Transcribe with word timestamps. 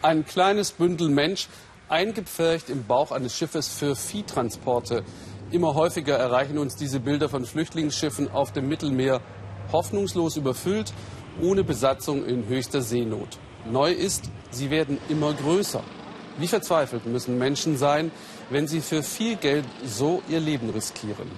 Ein 0.00 0.24
kleines 0.24 0.70
Bündel 0.70 1.08
Mensch, 1.08 1.48
eingepfercht 1.88 2.70
im 2.70 2.86
Bauch 2.86 3.10
eines 3.10 3.36
Schiffes 3.36 3.66
für 3.66 3.96
Viehtransporte. 3.96 5.02
Immer 5.50 5.74
häufiger 5.74 6.16
erreichen 6.16 6.56
uns 6.58 6.76
diese 6.76 7.00
Bilder 7.00 7.28
von 7.28 7.44
Flüchtlingsschiffen 7.44 8.30
auf 8.30 8.52
dem 8.52 8.68
Mittelmeer, 8.68 9.20
hoffnungslos 9.72 10.36
überfüllt, 10.36 10.92
ohne 11.42 11.64
Besatzung 11.64 12.24
in 12.24 12.46
höchster 12.46 12.80
Seenot. 12.80 13.38
Neu 13.68 13.90
ist, 13.90 14.30
sie 14.52 14.70
werden 14.70 14.98
immer 15.08 15.34
größer. 15.34 15.82
Wie 16.38 16.46
verzweifelt 16.46 17.04
müssen 17.06 17.36
Menschen 17.36 17.76
sein, 17.76 18.12
wenn 18.50 18.68
sie 18.68 18.80
für 18.80 19.02
viel 19.02 19.34
Geld 19.34 19.64
so 19.84 20.22
ihr 20.28 20.38
Leben 20.38 20.70
riskieren. 20.70 21.28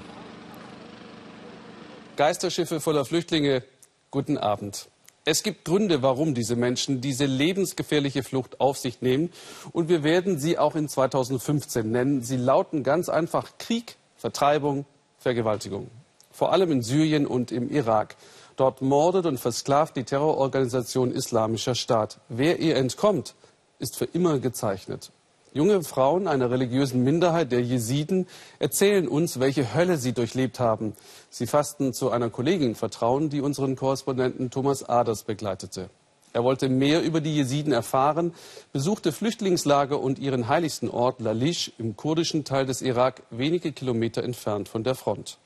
Geisterschiffe 2.17 2.81
voller 2.81 3.07
Flüchtlinge, 3.07 3.63
guten 4.11 4.37
Abend. 4.37 4.91
Es 5.31 5.45
gibt 5.45 5.65
Gründe, 5.65 6.03
warum 6.03 6.35
diese 6.35 6.57
Menschen 6.57 7.01
diese 7.01 7.25
lebensgefährliche 7.25 8.25
Flucht 8.25 8.61
auf 8.61 8.77
sich 8.77 9.01
nehmen. 9.01 9.31
Und 9.71 9.89
wir 9.89 10.03
werden 10.03 10.41
sie 10.41 10.59
auch 10.59 10.75
in 10.75 10.89
2015 10.89 11.89
nennen. 11.89 12.21
Sie 12.21 12.37
lauten 12.37 12.83
ganz 12.83 13.09
einfach 13.09 13.53
Krieg, 13.57 13.95
Vertreibung, 14.17 14.87
Vergewaltigung. 15.19 15.87
Vor 16.33 16.53
allem 16.53 16.73
in 16.73 16.83
Syrien 16.83 17.29
und 17.29 17.53
im 17.53 17.71
Irak. 17.71 18.17
Dort 18.57 18.83
mordet 18.83 19.25
und 19.25 19.39
versklavt 19.39 19.95
die 19.95 20.03
Terrororganisation 20.03 21.13
Islamischer 21.13 21.77
Staat. 21.77 22.19
Wer 22.29 22.59
ihr 22.59 22.75
entkommt, 22.75 23.37
ist 23.79 23.99
für 23.99 24.07
immer 24.07 24.41
gezeichnet. 24.41 25.13
Junge 25.53 25.83
Frauen 25.83 26.29
einer 26.29 26.49
religiösen 26.53 27.03
Minderheit 27.03 27.51
der 27.51 27.61
Jesiden 27.61 28.29
erzählen 28.61 29.09
uns, 29.09 29.41
welche 29.41 29.75
Hölle 29.75 29.97
sie 29.97 30.13
durchlebt 30.13 30.61
haben. 30.61 30.93
Sie 31.29 31.49
fassten 31.49 31.93
zu 31.93 32.11
einer 32.11 32.31
Kollegin 32.31 32.77
Vertrauen, 32.77 33.31
die 33.31 33.41
unseren 33.41 33.75
Korrespondenten 33.75 34.51
Thomas 34.51 34.85
Aders 34.85 35.25
begleitete. 35.25 35.91
Er 36.33 36.45
wollte 36.45 36.69
mehr 36.69 37.03
über 37.03 37.21
die 37.21 37.35
Jesiden 37.35 37.73
erfahren, 37.73 38.33
besuchte 38.73 39.11
Flüchtlingslager 39.11 40.01
und 40.01 40.21
ihren 40.21 40.47
heiligsten 40.47 40.89
Ort 40.89 41.21
Lalish 41.21 41.73
im 41.79 41.97
kurdischen 41.97 42.45
Teil 42.45 42.67
des 42.67 42.81
Irak, 42.81 43.25
wenige 43.31 43.73
Kilometer 43.73 44.23
entfernt 44.23 44.69
von 44.69 44.85
der 44.85 44.95
Front. 44.95 45.39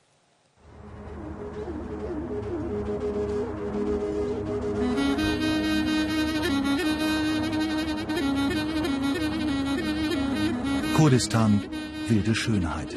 Kurdistan, 10.95 11.61
wilde 12.07 12.33
Schönheit. 12.33 12.95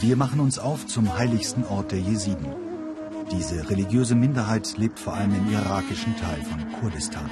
Wir 0.00 0.16
machen 0.16 0.40
uns 0.40 0.58
auf 0.58 0.88
zum 0.88 1.16
heiligsten 1.16 1.64
Ort 1.64 1.92
der 1.92 2.00
Jesiden. 2.00 2.48
Diese 3.30 3.70
religiöse 3.70 4.16
Minderheit 4.16 4.76
lebt 4.76 4.98
vor 4.98 5.14
allem 5.14 5.32
im 5.32 5.52
irakischen 5.52 6.16
Teil 6.16 6.42
von 6.42 6.80
Kurdistan. 6.80 7.30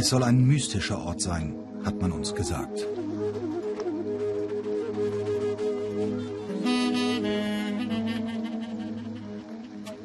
Es 0.00 0.08
soll 0.08 0.22
ein 0.22 0.46
mystischer 0.46 0.98
Ort 0.98 1.20
sein, 1.20 1.54
hat 1.84 2.00
man 2.00 2.10
uns 2.10 2.34
gesagt. 2.34 2.86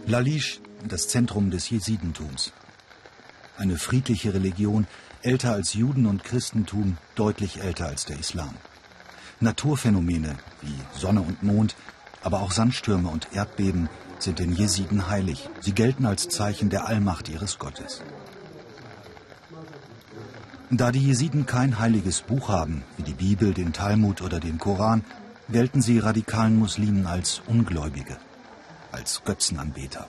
Lalish, 0.05 0.59
das 0.85 1.07
Zentrum 1.07 1.49
des 1.49 1.69
Jesidentums. 1.69 2.52
Eine 3.57 3.77
friedliche 3.77 4.33
Religion, 4.33 4.85
älter 5.21 5.53
als 5.53 5.73
Juden 5.75 6.07
und 6.07 6.25
Christentum, 6.25 6.97
deutlich 7.15 7.61
älter 7.61 7.87
als 7.87 8.03
der 8.03 8.19
Islam. 8.19 8.53
Naturphänomene 9.39 10.35
wie 10.61 10.99
Sonne 10.99 11.21
und 11.21 11.41
Mond, 11.41 11.77
aber 12.21 12.41
auch 12.41 12.52
Sandstürme 12.52 13.08
und 13.08 13.30
Erdbeben 13.31 13.87
sind 14.20 14.39
den 14.39 14.52
Jesiden 14.52 15.08
heilig. 15.08 15.49
Sie 15.61 15.71
gelten 15.71 16.05
als 16.05 16.27
Zeichen 16.27 16.70
der 16.70 16.86
Allmacht 16.86 17.30
ihres 17.30 17.59
Gottes. 17.59 18.02
Da 20.77 20.91
die 20.91 21.08
Jesiden 21.08 21.45
kein 21.45 21.80
heiliges 21.80 22.19
Buch 22.19 22.49
haben, 22.49 22.83
wie 22.97 23.03
die 23.03 23.13
Bibel, 23.13 23.53
den 23.53 23.71
Talmud 23.71 24.21
oder 24.21 24.41
den 24.41 24.58
Koran, 24.58 25.05
gelten 25.49 25.81
sie 25.81 25.99
radikalen 25.99 26.59
Muslimen 26.59 27.05
als 27.05 27.41
Ungläubige, 27.47 28.17
als 28.91 29.21
Götzenanbeter. 29.23 30.08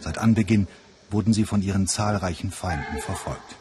Seit 0.00 0.18
Anbeginn 0.18 0.68
wurden 1.10 1.32
sie 1.32 1.44
von 1.44 1.62
ihren 1.62 1.86
zahlreichen 1.86 2.50
Feinden 2.50 2.98
verfolgt. 2.98 3.56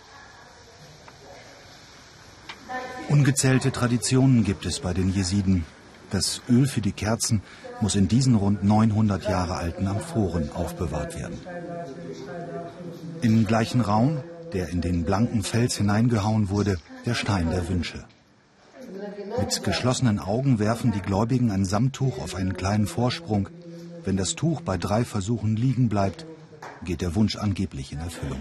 Ungezählte 3.08 3.72
Traditionen 3.72 4.44
gibt 4.44 4.66
es 4.66 4.81
bei 4.81 4.94
den 4.94 5.13
Jesiden. 5.13 5.63
Das 6.09 6.42
Öl 6.50 6.68
für 6.68 6.81
die 6.81 6.92
Kerzen 6.92 7.42
muss 7.80 7.96
in 7.96 8.09
diesen 8.09 8.36
rund 8.36 8.62
900 8.62 9.24
Jahre 9.24 9.56
alten 9.56 9.88
Amphoren 9.88 10.52
aufbewahrt 10.52 11.16
werden. 11.16 11.40
Im 13.22 13.47
gleichen 13.47 13.80
Raum 13.80 14.22
der 14.53 14.69
in 14.69 14.81
den 14.81 15.03
blanken 15.03 15.44
Fels 15.44 15.75
hineingehauen 15.75 16.50
wurde, 16.50 16.78
der 17.06 17.16
Stein 17.16 17.50
der 17.50 17.68
Wünsche. 17.68 18.06
Mit 19.40 19.64
geschlossenen 19.64 20.19
Augen 20.19 20.59
werfen 20.59 20.91
die 20.91 21.02
Gläubigen 21.02 21.52
ein 21.52 21.66
Samttuch 21.66 22.19
auf 22.19 22.36
einen 22.36 22.56
kleinen 22.56 22.88
Vorsprung. 22.88 23.50
Wenn 24.03 24.18
das 24.18 24.36
Tuch 24.36 24.62
bei 24.62 24.78
drei 24.78 25.06
Versuchen 25.06 25.56
liegen 25.56 25.90
bleibt, 25.90 26.25
geht 26.84 27.02
der 27.02 27.16
Wunsch 27.16 27.36
angeblich 27.36 27.92
in 27.92 28.00
Erfüllung. 28.00 28.40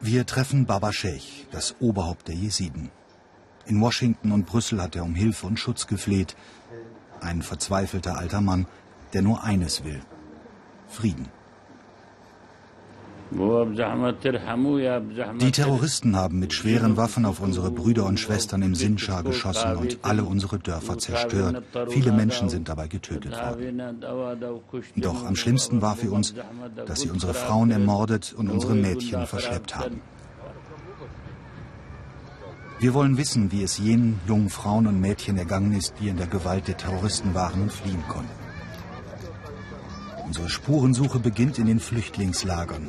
Wir 0.00 0.26
treffen 0.26 0.66
Baba 0.66 0.92
Sheikh, 0.92 1.46
das 1.50 1.74
Oberhaupt 1.80 2.28
der 2.28 2.34
Jesiden. 2.34 2.90
In 3.66 3.80
Washington 3.80 4.32
und 4.32 4.46
Brüssel 4.46 4.80
hat 4.80 4.96
er 4.96 5.04
um 5.04 5.14
Hilfe 5.14 5.46
und 5.46 5.58
Schutz 5.58 5.86
gefleht. 5.86 6.36
Ein 7.20 7.42
verzweifelter 7.42 8.16
alter 8.16 8.40
Mann, 8.40 8.66
der 9.12 9.22
nur 9.22 9.44
eines 9.44 9.84
will. 9.84 10.00
Frieden. 10.88 11.28
Die 15.40 15.50
Terroristen 15.52 16.16
haben 16.16 16.40
mit 16.40 16.52
schweren 16.52 16.96
Waffen 16.96 17.24
auf 17.24 17.40
unsere 17.40 17.70
Brüder 17.70 18.06
und 18.06 18.18
Schwestern 18.18 18.62
im 18.62 18.74
Sinjar 18.74 19.22
geschossen 19.22 19.76
und 19.76 19.98
alle 20.02 20.24
unsere 20.24 20.58
Dörfer 20.58 20.98
zerstört. 20.98 21.62
Viele 21.90 22.10
Menschen 22.10 22.48
sind 22.48 22.68
dabei 22.68 22.88
getötet 22.88 23.32
worden. 23.32 24.02
Doch 24.96 25.24
am 25.26 25.36
schlimmsten 25.36 25.80
war 25.80 25.94
für 25.94 26.10
uns, 26.10 26.34
dass 26.86 27.02
sie 27.02 27.10
unsere 27.10 27.34
Frauen 27.34 27.70
ermordet 27.70 28.34
und 28.36 28.50
unsere 28.50 28.74
Mädchen 28.74 29.24
verschleppt 29.26 29.76
haben. 29.76 30.00
Wir 32.80 32.94
wollen 32.94 33.16
wissen, 33.16 33.52
wie 33.52 33.62
es 33.62 33.78
jenen 33.78 34.18
jungen 34.26 34.48
Frauen 34.48 34.86
und 34.86 35.00
Mädchen 35.00 35.36
ergangen 35.36 35.72
ist, 35.72 35.94
die 36.00 36.08
in 36.08 36.16
der 36.16 36.26
Gewalt 36.26 36.66
der 36.66 36.78
Terroristen 36.78 37.34
waren 37.34 37.62
und 37.62 37.72
fliehen 37.72 38.02
konnten. 38.08 38.30
Unsere 40.26 40.48
Spurensuche 40.48 41.18
beginnt 41.18 41.58
in 41.58 41.66
den 41.66 41.78
Flüchtlingslagern 41.78 42.88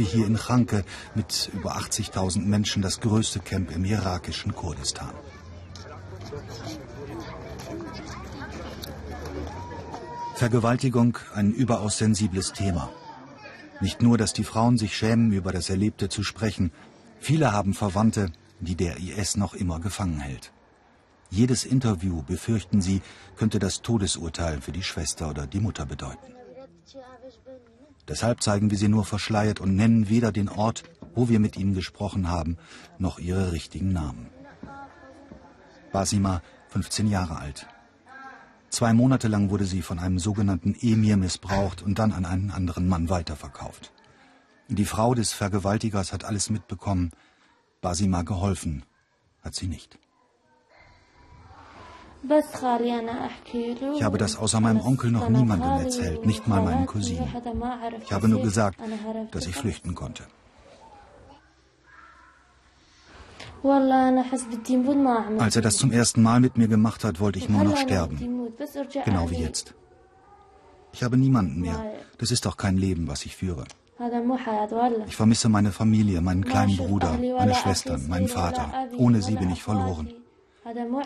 wie 0.00 0.04
hier 0.04 0.26
in 0.26 0.38
Chanke 0.38 0.82
mit 1.14 1.50
über 1.52 1.76
80.000 1.76 2.40
Menschen 2.40 2.80
das 2.80 3.00
größte 3.00 3.40
Camp 3.40 3.70
im 3.70 3.84
irakischen 3.84 4.54
Kurdistan. 4.54 5.12
Vergewaltigung 10.36 11.18
ein 11.34 11.52
überaus 11.52 11.98
sensibles 11.98 12.54
Thema. 12.54 12.88
Nicht 13.82 14.00
nur, 14.00 14.16
dass 14.16 14.32
die 14.32 14.44
Frauen 14.44 14.78
sich 14.78 14.96
schämen, 14.96 15.32
über 15.32 15.52
das 15.52 15.68
Erlebte 15.68 16.08
zu 16.08 16.22
sprechen. 16.22 16.72
Viele 17.18 17.52
haben 17.52 17.74
Verwandte, 17.74 18.32
die 18.58 18.76
der 18.76 18.96
IS 18.96 19.36
noch 19.36 19.52
immer 19.52 19.80
gefangen 19.80 20.20
hält. 20.20 20.50
Jedes 21.28 21.66
Interview, 21.66 22.22
befürchten 22.22 22.80
sie, 22.80 23.02
könnte 23.36 23.58
das 23.58 23.82
Todesurteil 23.82 24.62
für 24.62 24.72
die 24.72 24.82
Schwester 24.82 25.28
oder 25.28 25.46
die 25.46 25.60
Mutter 25.60 25.84
bedeuten. 25.84 26.32
Deshalb 28.10 28.42
zeigen 28.42 28.72
wir 28.72 28.76
sie 28.76 28.88
nur 28.88 29.04
verschleiert 29.04 29.60
und 29.60 29.76
nennen 29.76 30.08
weder 30.08 30.32
den 30.32 30.48
Ort, 30.48 30.82
wo 31.14 31.28
wir 31.28 31.38
mit 31.38 31.56
ihnen 31.56 31.74
gesprochen 31.74 32.28
haben, 32.28 32.58
noch 32.98 33.20
ihre 33.20 33.52
richtigen 33.52 33.92
Namen. 33.92 34.26
Basima, 35.92 36.42
15 36.70 37.06
Jahre 37.06 37.38
alt. 37.38 37.68
Zwei 38.68 38.92
Monate 38.94 39.28
lang 39.28 39.50
wurde 39.50 39.64
sie 39.64 39.80
von 39.80 40.00
einem 40.00 40.18
sogenannten 40.18 40.74
Emir 40.80 41.16
missbraucht 41.16 41.82
und 41.82 42.00
dann 42.00 42.10
an 42.10 42.24
einen 42.24 42.50
anderen 42.50 42.88
Mann 42.88 43.08
weiterverkauft. 43.08 43.92
Die 44.66 44.84
Frau 44.84 45.14
des 45.14 45.32
Vergewaltigers 45.32 46.12
hat 46.12 46.24
alles 46.24 46.50
mitbekommen. 46.50 47.12
Basima 47.80 48.22
geholfen 48.22 48.84
hat 49.40 49.54
sie 49.54 49.68
nicht. 49.68 50.00
Ich 52.22 54.02
habe 54.02 54.18
das 54.18 54.36
außer 54.36 54.60
meinem 54.60 54.80
Onkel 54.80 55.10
noch 55.10 55.28
niemandem 55.28 55.70
erzählt, 55.84 56.26
nicht 56.26 56.46
mal 56.46 56.62
meinen 56.62 56.86
Cousinen. 56.86 57.28
Ich 58.02 58.12
habe 58.12 58.28
nur 58.28 58.42
gesagt, 58.42 58.78
dass 59.30 59.46
ich 59.46 59.56
flüchten 59.56 59.94
konnte. 59.94 60.24
Als 65.38 65.56
er 65.56 65.62
das 65.62 65.76
zum 65.76 65.92
ersten 65.92 66.22
Mal 66.22 66.40
mit 66.40 66.56
mir 66.56 66.68
gemacht 66.68 67.04
hat, 67.04 67.20
wollte 67.20 67.38
ich 67.38 67.48
nur 67.48 67.64
noch 67.64 67.76
sterben. 67.76 68.18
Genau 69.04 69.30
wie 69.30 69.36
jetzt. 69.36 69.74
Ich 70.92 71.02
habe 71.02 71.16
niemanden 71.16 71.60
mehr. 71.60 71.78
Das 72.18 72.30
ist 72.30 72.46
doch 72.46 72.56
kein 72.56 72.76
Leben, 72.76 73.06
was 73.06 73.24
ich 73.24 73.36
führe. 73.36 73.64
Ich 75.06 75.16
vermisse 75.16 75.48
meine 75.50 75.72
Familie, 75.72 76.22
meinen 76.22 76.44
kleinen 76.44 76.76
Bruder, 76.76 77.18
meine 77.38 77.54
Schwestern, 77.54 78.08
meinen 78.08 78.28
Vater. 78.28 78.72
Ohne 78.96 79.20
sie 79.20 79.36
bin 79.36 79.50
ich 79.50 79.62
verloren. 79.62 80.10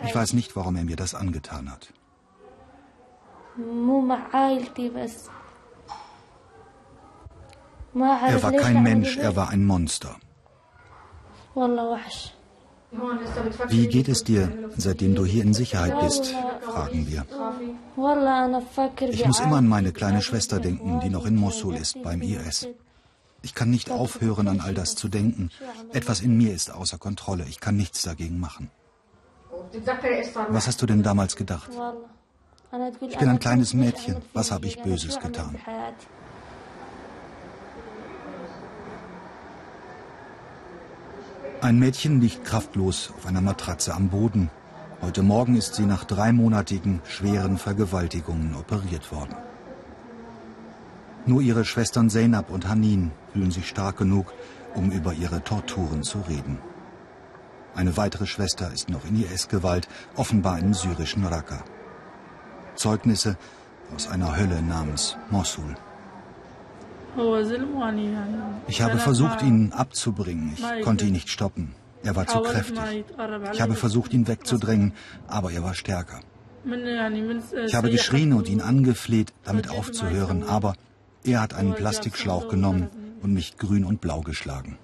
Ich 0.03 0.15
weiß 0.15 0.33
nicht, 0.33 0.55
warum 0.55 0.75
er 0.75 0.83
mir 0.83 0.95
das 0.95 1.15
angetan 1.15 1.71
hat. 1.71 1.93
Er 7.95 8.43
war 8.43 8.51
kein 8.51 8.83
Mensch, 8.83 9.17
er 9.17 9.35
war 9.35 9.49
ein 9.49 9.65
Monster. 9.65 10.17
Wie 13.67 13.87
geht 13.87 14.09
es 14.09 14.23
dir, 14.23 14.69
seitdem 14.77 15.15
du 15.15 15.25
hier 15.25 15.43
in 15.43 15.53
Sicherheit 15.53 15.99
bist? 16.01 16.35
fragen 16.61 17.07
wir. 17.07 17.25
Ich 19.09 19.25
muss 19.25 19.39
immer 19.39 19.57
an 19.57 19.67
meine 19.67 19.91
kleine 19.93 20.21
Schwester 20.21 20.59
denken, 20.59 20.99
die 20.99 21.09
noch 21.09 21.25
in 21.25 21.35
Mosul 21.35 21.75
ist, 21.75 22.01
beim 22.03 22.21
IS. 22.21 22.67
Ich 23.41 23.53
kann 23.53 23.69
nicht 23.69 23.91
aufhören, 23.91 24.47
an 24.47 24.59
all 24.59 24.73
das 24.73 24.95
zu 24.95 25.07
denken. 25.07 25.51
Etwas 25.93 26.21
in 26.21 26.35
mir 26.35 26.53
ist 26.53 26.71
außer 26.71 26.97
Kontrolle. 26.97 27.45
Ich 27.47 27.59
kann 27.59 27.77
nichts 27.77 28.01
dagegen 28.01 28.39
machen. 28.39 28.71
Was 30.49 30.67
hast 30.67 30.81
du 30.81 30.85
denn 30.85 31.03
damals 31.03 31.35
gedacht? 31.35 31.69
Ich 33.01 33.17
bin 33.17 33.29
ein 33.29 33.39
kleines 33.39 33.73
Mädchen. 33.73 34.17
Was 34.33 34.51
habe 34.51 34.67
ich 34.67 34.81
Böses 34.81 35.19
getan? 35.19 35.55
Ein 41.61 41.79
Mädchen 41.79 42.21
liegt 42.21 42.45
kraftlos 42.45 43.11
auf 43.17 43.25
einer 43.25 43.41
Matratze 43.41 43.93
am 43.93 44.09
Boden. 44.09 44.51
Heute 45.01 45.23
Morgen 45.23 45.55
ist 45.55 45.75
sie 45.75 45.85
nach 45.85 46.03
dreimonatigen 46.03 47.01
schweren 47.05 47.57
Vergewaltigungen 47.57 48.55
operiert 48.55 49.11
worden. 49.11 49.35
Nur 51.25 51.41
ihre 51.41 51.65
Schwestern 51.65 52.09
Zeynab 52.09 52.51
und 52.51 52.67
Hanin 52.67 53.11
fühlen 53.33 53.51
sich 53.51 53.67
stark 53.67 53.97
genug, 53.97 54.31
um 54.75 54.91
über 54.91 55.13
ihre 55.13 55.43
Torturen 55.43 56.03
zu 56.03 56.19
reden. 56.19 56.59
Eine 57.75 57.97
weitere 57.97 58.25
Schwester 58.25 58.71
ist 58.71 58.89
noch 58.89 59.05
in 59.05 59.21
IS-Gewalt, 59.21 59.87
offenbar 60.15 60.59
im 60.59 60.73
syrischen 60.73 61.25
Raqqa. 61.25 61.63
Zeugnisse 62.75 63.37
aus 63.93 64.07
einer 64.07 64.35
Hölle 64.37 64.61
namens 64.61 65.17
Mosul. 65.29 65.75
Ich 68.67 68.81
habe 68.81 68.97
versucht, 68.97 69.41
ihn 69.41 69.71
abzubringen. 69.71 70.53
Ich 70.55 70.83
konnte 70.83 71.05
ihn 71.05 71.13
nicht 71.13 71.29
stoppen. 71.29 71.73
Er 72.03 72.15
war 72.15 72.27
zu 72.27 72.39
kräftig. 72.41 73.05
Ich 73.53 73.61
habe 73.61 73.75
versucht, 73.75 74.13
ihn 74.13 74.27
wegzudrängen, 74.27 74.93
aber 75.27 75.51
er 75.51 75.63
war 75.63 75.73
stärker. 75.73 76.19
Ich 77.65 77.75
habe 77.75 77.89
geschrien 77.89 78.33
und 78.33 78.49
ihn 78.49 78.61
angefleht, 78.61 79.33
damit 79.43 79.69
aufzuhören, 79.69 80.43
aber 80.43 80.75
er 81.23 81.41
hat 81.41 81.53
einen 81.53 81.73
Plastikschlauch 81.73 82.47
genommen 82.49 82.89
und 83.21 83.33
mich 83.33 83.57
grün 83.57 83.85
und 83.85 84.01
blau 84.01 84.21
geschlagen. 84.21 84.77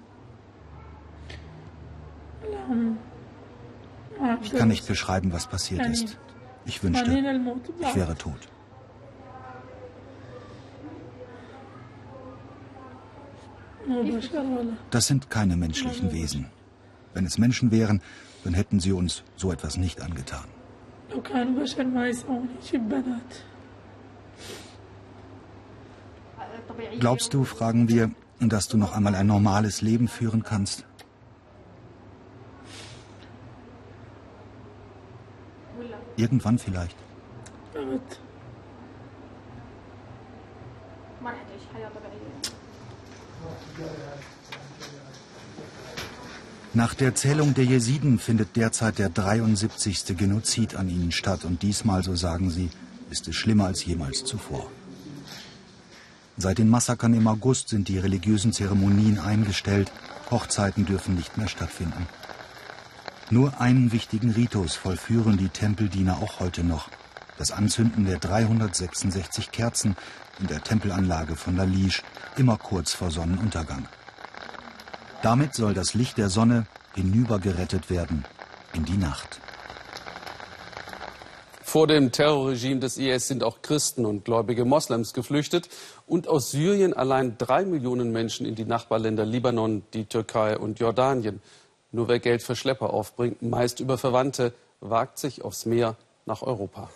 Ich 4.42 4.52
kann 4.52 4.68
nicht 4.68 4.86
beschreiben, 4.86 5.32
was 5.32 5.46
passiert 5.46 5.86
ist. 5.86 6.18
Ich 6.64 6.82
wünschte, 6.82 7.10
ich 7.80 7.96
wäre 7.96 8.16
tot. 8.16 8.48
Das 14.90 15.06
sind 15.06 15.28
keine 15.28 15.56
menschlichen 15.56 16.12
Wesen. 16.12 16.46
Wenn 17.14 17.26
es 17.26 17.36
Menschen 17.36 17.70
wären, 17.70 18.00
dann 18.44 18.54
hätten 18.54 18.80
sie 18.80 18.92
uns 18.92 19.22
so 19.36 19.52
etwas 19.52 19.76
nicht 19.76 20.00
angetan. 20.00 20.44
Glaubst 27.00 27.34
du, 27.34 27.44
fragen 27.44 27.88
wir, 27.88 28.10
dass 28.40 28.68
du 28.68 28.76
noch 28.76 28.96
einmal 28.96 29.14
ein 29.14 29.26
normales 29.26 29.82
Leben 29.82 30.08
führen 30.08 30.42
kannst? 30.42 30.86
Irgendwann 36.22 36.56
vielleicht. 36.56 36.96
Nach 46.74 46.94
der 46.94 47.16
Zählung 47.16 47.54
der 47.54 47.64
Jesiden 47.64 48.20
findet 48.20 48.54
derzeit 48.54 49.00
der 49.00 49.08
73. 49.08 50.16
Genozid 50.16 50.76
an 50.76 50.88
ihnen 50.88 51.10
statt 51.10 51.44
und 51.44 51.62
diesmal, 51.62 52.04
so 52.04 52.14
sagen 52.14 52.50
sie, 52.50 52.70
ist 53.10 53.26
es 53.26 53.34
schlimmer 53.34 53.66
als 53.66 53.84
jemals 53.84 54.24
zuvor. 54.24 54.70
Seit 56.36 56.58
den 56.58 56.68
Massakern 56.68 57.14
im 57.14 57.26
August 57.26 57.68
sind 57.68 57.88
die 57.88 57.98
religiösen 57.98 58.52
Zeremonien 58.52 59.18
eingestellt, 59.18 59.90
Hochzeiten 60.30 60.86
dürfen 60.86 61.16
nicht 61.16 61.36
mehr 61.36 61.48
stattfinden. 61.48 62.06
Nur 63.32 63.58
einen 63.62 63.92
wichtigen 63.92 64.32
Ritus 64.32 64.74
vollführen 64.74 65.38
die 65.38 65.48
Tempeldiener 65.48 66.18
auch 66.22 66.38
heute 66.38 66.62
noch. 66.62 66.90
Das 67.38 67.50
Anzünden 67.50 68.04
der 68.04 68.18
366 68.18 69.50
Kerzen 69.50 69.96
in 70.38 70.48
der 70.48 70.62
Tempelanlage 70.62 71.34
von 71.34 71.56
Lalish, 71.56 72.02
immer 72.36 72.58
kurz 72.58 72.92
vor 72.92 73.10
Sonnenuntergang. 73.10 73.88
Damit 75.22 75.54
soll 75.54 75.72
das 75.72 75.94
Licht 75.94 76.18
der 76.18 76.28
Sonne 76.28 76.66
hinübergerettet 76.94 77.88
werden 77.88 78.26
in 78.74 78.84
die 78.84 78.98
Nacht. 78.98 79.40
Vor 81.62 81.86
dem 81.86 82.12
Terrorregime 82.12 82.80
des 82.80 82.98
IS 82.98 83.28
sind 83.28 83.42
auch 83.42 83.62
Christen 83.62 84.04
und 84.04 84.26
gläubige 84.26 84.66
Moslems 84.66 85.14
geflüchtet 85.14 85.70
und 86.06 86.28
aus 86.28 86.50
Syrien 86.50 86.92
allein 86.92 87.38
drei 87.38 87.64
Millionen 87.64 88.12
Menschen 88.12 88.44
in 88.44 88.56
die 88.56 88.66
Nachbarländer 88.66 89.24
Libanon, 89.24 89.82
die 89.94 90.04
Türkei 90.04 90.58
und 90.58 90.80
Jordanien. 90.80 91.40
Nur 91.92 92.08
wer 92.08 92.18
Geld 92.18 92.42
für 92.42 92.56
Schlepper 92.56 92.90
aufbringt, 92.90 93.42
meist 93.42 93.80
über 93.80 93.98
Verwandte, 93.98 94.54
wagt 94.80 95.18
sich 95.18 95.42
aufs 95.42 95.66
Meer 95.66 95.96
nach 96.24 96.42
Europa. 96.42 96.90